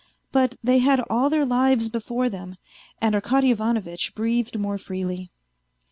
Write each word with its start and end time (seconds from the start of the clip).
But 0.31 0.55
they 0.63 0.79
had 0.79 0.99
all 1.11 1.29
their 1.29 1.45
lives 1.45 1.87
before 1.87 2.27
them, 2.27 2.55
and 2.99 3.13
Arkady 3.13 3.51
Ivanovitch 3.51 4.15
breathed 4.15 4.57
more 4.57 4.79
freely. 4.79 5.29